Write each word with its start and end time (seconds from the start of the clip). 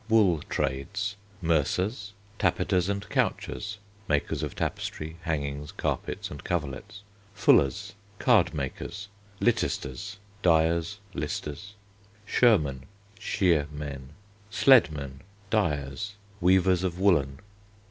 Wool 0.09 0.39
Trades: 0.49 1.15
Mercers. 1.43 2.13
Tapiters 2.39 2.89
and 2.89 3.07
couchers 3.09 3.77
(makers 4.07 4.41
of 4.41 4.55
tapestry, 4.55 5.17
hangings, 5.25 5.71
carpets, 5.71 6.31
and 6.31 6.43
coverlets). 6.43 7.03
Fullers. 7.35 7.93
Cardmakers. 8.17 9.09
Littesters 9.39 10.15
(dyers, 10.41 10.97
listers). 11.13 11.75
Shermen 12.27 12.85
(shearmen). 13.19 14.13
Sledmen. 14.49 15.19
Dyers. 15.51 16.15
Weavers 16.39 16.83
of 16.83 16.99
woollen. 16.99 17.37